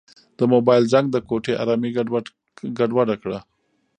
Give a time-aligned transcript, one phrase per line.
[0.37, 1.89] د موبایل زنګ د کوټې ارامي
[2.77, 3.39] ګډوډه کړه.